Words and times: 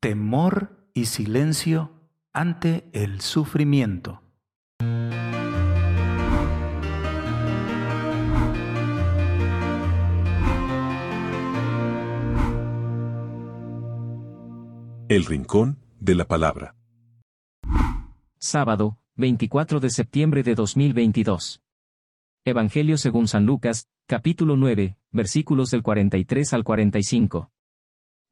temor 0.00 0.90
y 0.94 1.06
silencio 1.06 1.90
ante 2.32 2.88
el 2.92 3.20
sufrimiento. 3.20 4.22
El 15.08 15.24
Rincón 15.24 15.78
de 15.98 16.14
la 16.14 16.28
Palabra. 16.28 16.76
Sábado, 18.38 18.98
24 19.16 19.80
de 19.80 19.90
septiembre 19.90 20.44
de 20.44 20.54
2022. 20.54 21.60
Evangelio 22.44 22.98
según 22.98 23.26
San 23.26 23.46
Lucas, 23.46 23.88
capítulo 24.06 24.56
9, 24.56 24.96
versículos 25.10 25.72
del 25.72 25.82
43 25.82 26.52
al 26.52 26.62
45. 26.62 27.50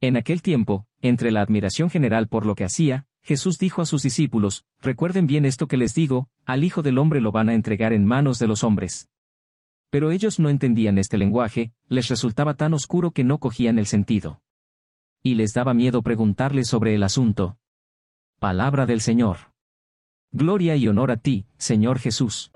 En 0.00 0.16
aquel 0.16 0.42
tiempo, 0.42 0.85
entre 1.02 1.30
la 1.30 1.42
admiración 1.42 1.90
general 1.90 2.28
por 2.28 2.46
lo 2.46 2.54
que 2.54 2.64
hacía, 2.64 3.06
Jesús 3.22 3.58
dijo 3.58 3.82
a 3.82 3.86
sus 3.86 4.02
discípulos, 4.02 4.64
recuerden 4.80 5.26
bien 5.26 5.44
esto 5.44 5.66
que 5.66 5.76
les 5.76 5.94
digo, 5.94 6.28
al 6.44 6.64
Hijo 6.64 6.82
del 6.82 6.98
Hombre 6.98 7.20
lo 7.20 7.32
van 7.32 7.48
a 7.48 7.54
entregar 7.54 7.92
en 7.92 8.04
manos 8.04 8.38
de 8.38 8.46
los 8.46 8.64
hombres. 8.64 9.08
Pero 9.90 10.10
ellos 10.10 10.38
no 10.38 10.48
entendían 10.48 10.98
este 10.98 11.18
lenguaje, 11.18 11.72
les 11.88 12.08
resultaba 12.08 12.54
tan 12.54 12.74
oscuro 12.74 13.10
que 13.10 13.24
no 13.24 13.38
cogían 13.38 13.78
el 13.78 13.86
sentido 13.86 14.40
y 15.26 15.34
les 15.34 15.52
daba 15.54 15.74
miedo 15.74 16.02
preguntarle 16.02 16.62
sobre 16.62 16.94
el 16.94 17.02
asunto. 17.02 17.58
Palabra 18.38 18.86
del 18.86 19.00
Señor. 19.00 19.38
Gloria 20.30 20.76
y 20.76 20.86
honor 20.86 21.10
a 21.10 21.16
ti, 21.16 21.46
Señor 21.58 21.98
Jesús. 21.98 22.52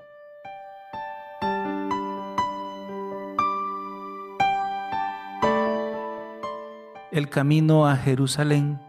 El 7.11 7.27
camino 7.27 7.87
a 7.87 7.97
Jerusalén 7.97 8.79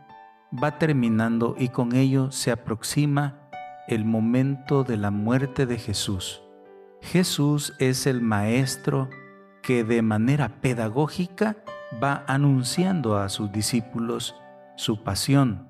va 0.53 0.79
terminando 0.79 1.57
y 1.59 1.71
con 1.71 1.93
ello 1.93 2.31
se 2.31 2.53
aproxima 2.53 3.51
el 3.89 4.05
momento 4.05 4.84
de 4.84 4.97
la 4.97 5.11
muerte 5.11 5.67
de 5.67 5.77
Jesús. 5.77 6.41
Jesús 7.00 7.75
es 7.81 8.06
el 8.06 8.20
Maestro 8.20 9.11
que 9.61 9.83
de 9.83 10.03
manera 10.03 10.61
pedagógica 10.61 11.56
va 12.00 12.23
anunciando 12.28 13.17
a 13.17 13.28
sus 13.28 13.50
discípulos 13.50 14.37
su 14.77 15.03
pasión. 15.03 15.69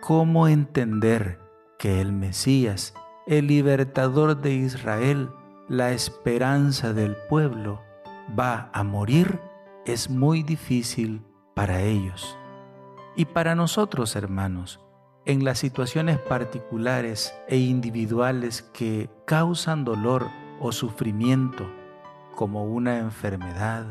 ¿Cómo 0.00 0.48
entender 0.48 1.38
que 1.78 2.00
el 2.00 2.10
Mesías, 2.10 2.94
el 3.26 3.48
libertador 3.48 4.40
de 4.40 4.54
Israel, 4.54 5.28
la 5.68 5.90
esperanza 5.90 6.94
del 6.94 7.16
pueblo, 7.28 7.82
va 8.38 8.70
a 8.72 8.82
morir? 8.82 9.38
Es 9.88 10.10
muy 10.10 10.42
difícil 10.42 11.22
para 11.54 11.80
ellos. 11.80 12.36
Y 13.16 13.24
para 13.24 13.54
nosotros, 13.54 14.16
hermanos, 14.16 14.80
en 15.24 15.46
las 15.46 15.60
situaciones 15.60 16.18
particulares 16.18 17.34
e 17.48 17.56
individuales 17.56 18.60
que 18.60 19.08
causan 19.26 19.86
dolor 19.86 20.28
o 20.60 20.72
sufrimiento, 20.72 21.66
como 22.34 22.66
una 22.66 22.98
enfermedad, 22.98 23.88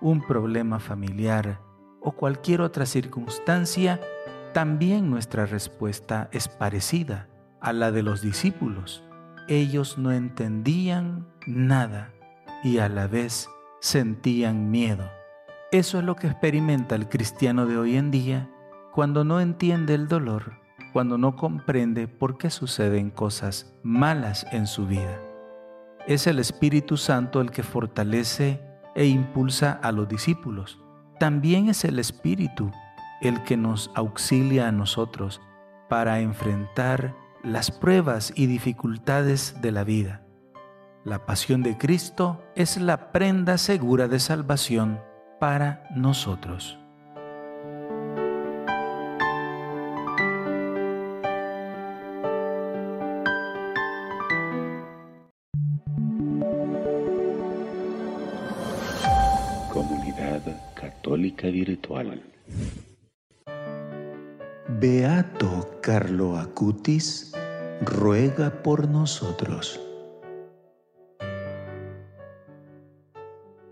un 0.00 0.24
problema 0.24 0.78
familiar 0.78 1.60
o 2.00 2.12
cualquier 2.12 2.60
otra 2.60 2.86
circunstancia, 2.86 4.00
también 4.54 5.10
nuestra 5.10 5.46
respuesta 5.46 6.28
es 6.30 6.46
parecida 6.46 7.28
a 7.60 7.72
la 7.72 7.90
de 7.90 8.04
los 8.04 8.22
discípulos. 8.22 9.02
Ellos 9.48 9.98
no 9.98 10.12
entendían 10.12 11.26
nada 11.44 12.12
y 12.62 12.78
a 12.78 12.88
la 12.88 13.08
vez 13.08 13.48
sentían 13.80 14.70
miedo. 14.70 15.10
Eso 15.72 16.00
es 16.00 16.04
lo 16.04 16.16
que 16.16 16.26
experimenta 16.26 16.96
el 16.96 17.08
cristiano 17.08 17.64
de 17.64 17.78
hoy 17.78 17.96
en 17.96 18.10
día 18.10 18.50
cuando 18.92 19.22
no 19.22 19.40
entiende 19.40 19.94
el 19.94 20.08
dolor, 20.08 20.54
cuando 20.92 21.16
no 21.16 21.36
comprende 21.36 22.08
por 22.08 22.38
qué 22.38 22.50
suceden 22.50 23.10
cosas 23.10 23.72
malas 23.84 24.44
en 24.50 24.66
su 24.66 24.88
vida. 24.88 25.20
Es 26.08 26.26
el 26.26 26.40
Espíritu 26.40 26.96
Santo 26.96 27.40
el 27.40 27.52
que 27.52 27.62
fortalece 27.62 28.60
e 28.96 29.06
impulsa 29.06 29.78
a 29.80 29.92
los 29.92 30.08
discípulos. 30.08 30.80
También 31.20 31.68
es 31.68 31.84
el 31.84 32.00
Espíritu 32.00 32.72
el 33.20 33.40
que 33.44 33.56
nos 33.56 33.92
auxilia 33.94 34.66
a 34.66 34.72
nosotros 34.72 35.40
para 35.88 36.18
enfrentar 36.18 37.14
las 37.44 37.70
pruebas 37.70 38.32
y 38.34 38.46
dificultades 38.46 39.62
de 39.62 39.70
la 39.70 39.84
vida. 39.84 40.26
La 41.04 41.26
pasión 41.26 41.62
de 41.62 41.78
Cristo 41.78 42.42
es 42.56 42.76
la 42.76 43.12
prenda 43.12 43.56
segura 43.56 44.08
de 44.08 44.18
salvación 44.18 44.98
para 45.40 45.82
nosotros. 45.96 46.78
Comunidad 59.72 60.42
Católica 60.74 61.48
Virtual. 61.48 62.22
Beato 64.78 65.78
Carlo 65.80 66.36
Acutis 66.36 67.32
ruega 67.80 68.62
por 68.62 68.86
nosotros. 68.86 69.80